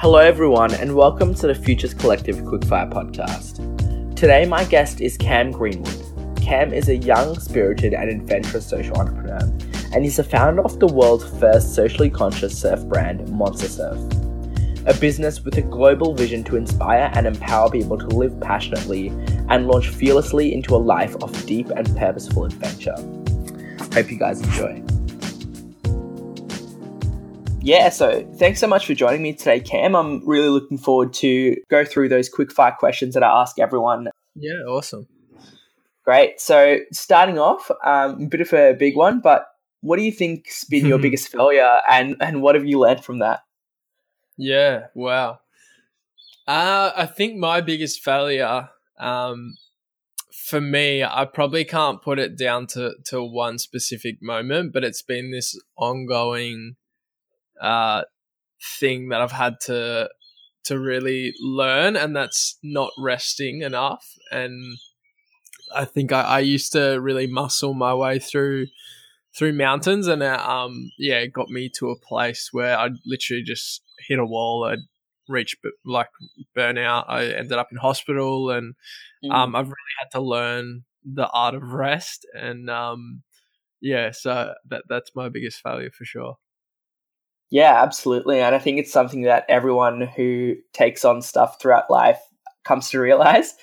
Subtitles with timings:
[0.00, 4.16] Hello, everyone, and welcome to the Futures Collective Quickfire podcast.
[4.16, 6.40] Today, my guest is Cam Greenwood.
[6.40, 9.40] Cam is a young, spirited, and adventurous social entrepreneur,
[9.92, 13.98] and he's the founder of the world's first socially conscious surf brand, Monster Surf.
[14.86, 19.08] A business with a global vision to inspire and empower people to live passionately
[19.50, 22.96] and launch fearlessly into a life of deep and purposeful adventure.
[23.92, 24.82] Hope you guys enjoy.
[27.62, 29.94] Yeah, so thanks so much for joining me today, Cam.
[29.94, 34.08] I'm really looking forward to go through those quick fire questions that I ask everyone.
[34.34, 35.06] Yeah, awesome.
[36.04, 36.40] Great.
[36.40, 39.46] So starting off, um, a bit of a big one, but
[39.82, 43.18] what do you think's been your biggest failure, and and what have you learned from
[43.18, 43.40] that?
[44.38, 45.40] Yeah, wow.
[46.48, 49.56] Uh, I think my biggest failure, um,
[50.32, 55.02] for me, I probably can't put it down to to one specific moment, but it's
[55.02, 56.76] been this ongoing
[57.60, 58.02] uh,
[58.78, 60.08] thing that I've had to
[60.64, 64.06] to really learn, and that's not resting enough.
[64.30, 64.76] And
[65.74, 68.66] I think I, I used to really muscle my way through
[69.36, 73.42] through mountains, and uh, um, yeah, it got me to a place where I'd literally
[73.42, 74.64] just hit a wall.
[74.64, 74.80] I'd
[75.28, 76.08] reach like
[76.56, 77.04] burnout.
[77.08, 78.74] I ended up in hospital, and
[79.24, 79.32] mm.
[79.32, 82.26] um, I've really had to learn the art of rest.
[82.34, 83.22] And um,
[83.80, 86.36] yeah, so that that's my biggest failure for sure.
[87.50, 88.40] Yeah, absolutely.
[88.40, 92.18] And I think it's something that everyone who takes on stuff throughout life
[92.64, 93.54] comes to realize.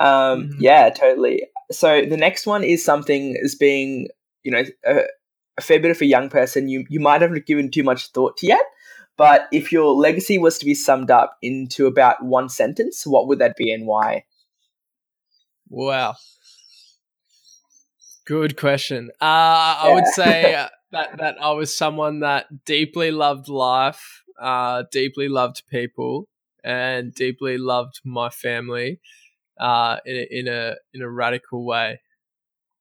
[0.00, 0.60] Um, mm-hmm.
[0.60, 1.42] Yeah, totally.
[1.70, 4.08] So the next one is something as being,
[4.44, 5.02] you know, a,
[5.58, 8.36] a fair bit of a young person you, you might have given too much thought
[8.38, 8.64] to yet.
[9.18, 13.40] But if your legacy was to be summed up into about one sentence, what would
[13.40, 14.24] that be and why?
[15.68, 16.14] Wow.
[18.24, 19.10] Good question.
[19.20, 19.94] Uh, I yeah.
[19.94, 26.28] would say that that I was someone that deeply loved life, uh, deeply loved people,
[26.64, 29.00] and deeply loved my family,
[29.58, 32.00] uh, in a, in a in a radical way.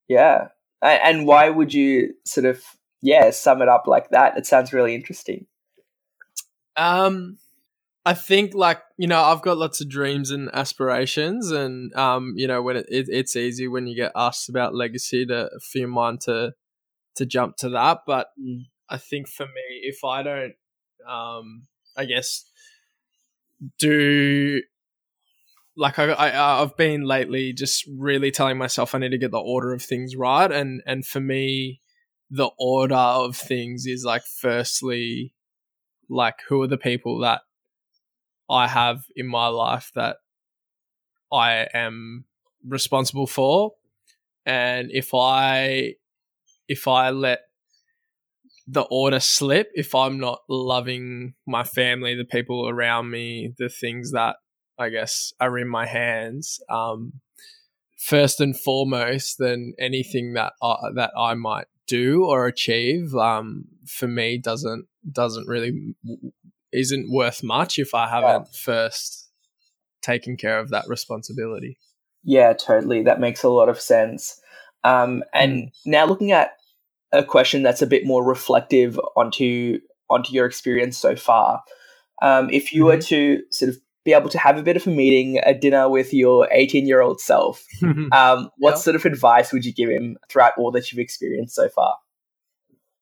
[0.07, 0.49] Yeah,
[0.81, 2.63] and why would you sort of
[3.01, 4.37] yeah sum it up like that?
[4.37, 5.45] It sounds really interesting.
[6.75, 7.39] Um,
[8.05, 12.47] I think like you know I've got lots of dreams and aspirations, and um, you
[12.47, 15.89] know when it, it, it's easy when you get asked about legacy to for your
[15.89, 16.53] mind to
[17.17, 17.99] to jump to that.
[18.07, 18.27] But.
[18.89, 20.53] I think for me, if I don't,
[21.05, 21.67] um,
[21.97, 22.49] I guess,
[23.77, 24.61] do
[25.75, 29.39] like I, I I've been lately just really telling myself I need to get the
[29.39, 31.81] order of things right, and and for me,
[32.29, 35.33] the order of things is like firstly,
[36.09, 37.41] like who are the people that
[38.49, 40.15] I have in my life that
[41.29, 42.23] I am
[42.65, 43.73] responsible for,
[44.45, 45.95] and if I
[46.67, 47.39] if I let
[48.67, 54.11] the order slip, if I'm not loving my family, the people around me, the things
[54.11, 54.35] that
[54.77, 57.13] I guess are in my hands, um,
[57.97, 64.07] first and foremost, then anything that I, that I might do or achieve, um, for
[64.07, 65.95] me doesn't doesn't really
[66.73, 68.59] isn't worth much if I haven't yeah.
[68.61, 69.29] first
[70.01, 71.77] taken care of that responsibility.
[72.23, 73.03] Yeah, totally.
[73.03, 74.41] That makes a lot of sense.
[74.87, 75.71] Um, and mm.
[75.85, 76.51] now looking at
[77.11, 81.61] a question that's a bit more reflective onto onto your experience so far.
[82.21, 82.97] Um, if you mm-hmm.
[82.97, 85.89] were to sort of be able to have a bit of a meeting, a dinner
[85.89, 88.77] with your 18 year old self, um, what yep.
[88.77, 91.97] sort of advice would you give him throughout all that you've experienced so far?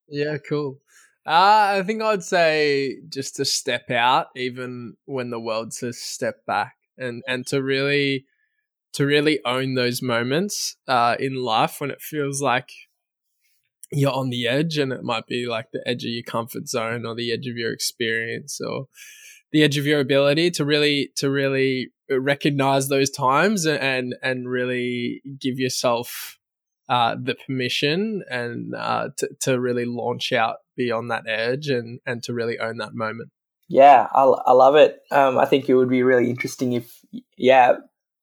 [0.08, 0.80] Yeah, cool.
[1.26, 6.46] Uh, I think I'd say just to step out, even when the world says step
[6.46, 8.26] back, and and to really
[8.96, 12.72] to really own those moments uh, in life when it feels like
[13.92, 17.06] you're on the edge and it might be like the edge of your comfort zone
[17.06, 18.88] or the edge of your experience or
[19.52, 25.22] the edge of your ability to really to really recognize those times and and really
[25.40, 26.40] give yourself
[26.88, 32.24] uh, the permission and uh, to, to really launch out beyond that edge and and
[32.24, 33.30] to really own that moment.
[33.68, 35.00] Yeah i, I love it.
[35.12, 37.00] Um, i think it would be really interesting if
[37.38, 37.74] yeah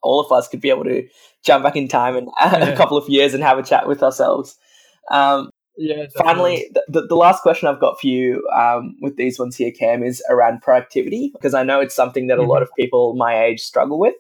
[0.03, 1.07] all of us could be able to
[1.45, 2.67] jump back in time and yeah.
[2.67, 4.59] a couple of years and have a chat with ourselves
[5.11, 6.07] um, yeah.
[6.17, 10.03] Finally, the, the last question I've got for you um, with these ones here, Cam,
[10.03, 12.51] is around productivity because I know it's something that a mm-hmm.
[12.51, 14.15] lot of people my age struggle with.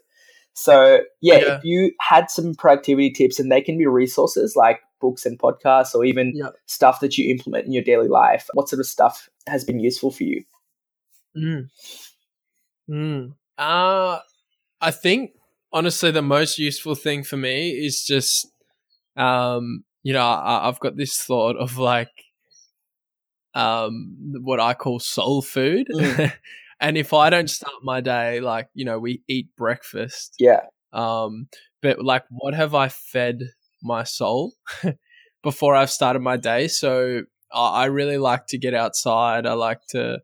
[0.54, 4.80] So, yeah, yeah, if you had some productivity tips, and they can be resources like
[5.00, 6.54] books and podcasts or even yep.
[6.66, 10.10] stuff that you implement in your daily life, what sort of stuff has been useful
[10.10, 10.44] for you?
[11.36, 11.70] Mm.
[12.90, 13.34] Mm.
[13.56, 14.18] Uh,
[14.80, 15.32] I think,
[15.72, 18.46] honestly, the most useful thing for me is just
[19.16, 22.10] um, you know, I, have got this thought of like,
[23.54, 25.86] um, what I call soul food.
[25.92, 26.32] Mm.
[26.80, 30.60] and if I don't start my day like you know we eat breakfast, Yeah.
[30.92, 31.48] um,
[31.80, 33.42] but like what have I fed
[33.82, 34.54] my soul
[35.42, 36.68] before I've started my day?
[36.68, 37.22] So
[37.52, 39.46] I I really like to get outside.
[39.46, 40.20] I like to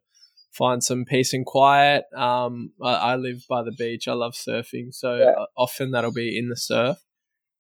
[0.51, 2.05] find some peace and quiet.
[2.17, 4.09] Um, I, I live by the beach.
[4.09, 5.45] I love surfing, so Yeah.
[5.57, 6.99] often that'll be in the surf.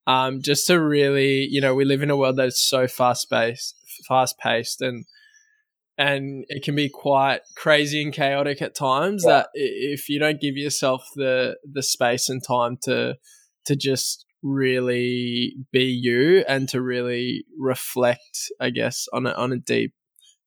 [0.06, 3.76] Um, just to really, you know, we live in a world that's so fast paced,
[4.08, 5.04] fast paced, and
[5.98, 9.24] and it can be quite crazy and chaotic at times.
[9.26, 9.32] Yeah.
[9.32, 13.16] That if you don't give yourself the the space and time to
[13.66, 19.58] to just really be you and to really reflect, I guess, on a on a
[19.58, 19.92] deep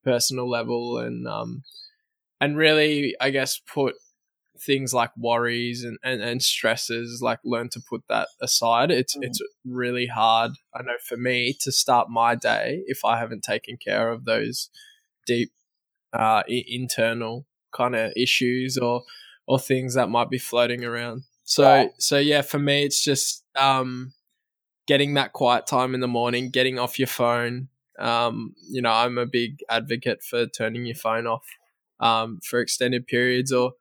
[0.04, 1.62] personal level and um
[2.42, 3.96] and really, I guess, put
[4.60, 8.92] things like worries and, and, and stresses, like learn to put that aside.
[8.92, 9.24] It's Mm.
[9.24, 13.78] it's really hard, I know for me, to start my day if I haven't taken
[13.78, 14.70] care of those
[15.26, 15.52] deep
[16.14, 19.04] uh, I- internal kind of issues or
[19.48, 21.24] or things that might be floating around.
[21.44, 21.88] So Yeah.
[22.00, 24.14] so yeah, for me, it's just um,
[24.88, 27.70] getting that quiet time in the morning, getting off your phone.
[28.00, 31.46] Um, you know, I'm a big advocate for turning your phone off
[32.02, 33.74] um, for extended periods or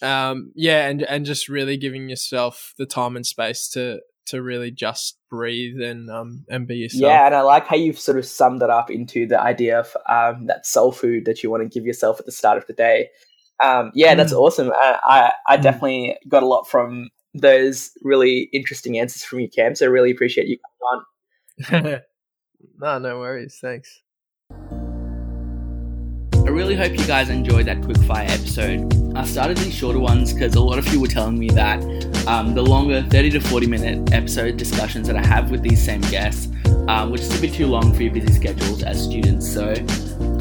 [0.00, 4.70] um, yeah, and and just really giving yourself the time and space to to really
[4.70, 7.02] just breathe and um and be yourself.
[7.02, 9.96] Yeah, and I like how you've sort of summed it up into the idea of
[10.08, 12.72] um, that soul food that you want to give yourself at the start of the
[12.74, 13.08] day.
[13.62, 14.38] Um, yeah, that's Mm.
[14.38, 14.72] awesome.
[14.72, 15.62] I, I, I Mm.
[15.62, 19.74] definitely got a lot from those really interesting answers from you, Cam.
[19.74, 20.58] So I really appreciate you
[21.68, 22.00] coming on.
[22.78, 23.58] no, no worries.
[23.60, 24.02] Thanks.
[26.48, 29.14] I really hope you guys enjoyed that quickfire episode.
[29.14, 31.82] I started these shorter ones because a lot of you were telling me that
[32.26, 36.00] um, the longer 30 to 40 minute episode discussions that I have with these same
[36.00, 36.50] guests
[36.88, 39.46] um, were just a bit too long for your busy schedules as students.
[39.46, 39.72] So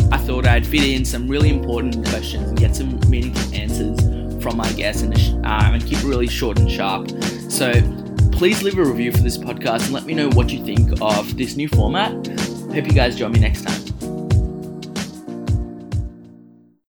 [0.10, 4.00] I thought I'd fit in some really important questions and get some meaningful answers
[4.42, 5.14] from my guests and,
[5.46, 7.10] um, and keep it really short and sharp.
[7.52, 7.74] So
[8.32, 11.36] please leave a review for this podcast and let me know what you think of
[11.36, 12.14] this new format.
[12.14, 13.87] Hope you guys join me next time.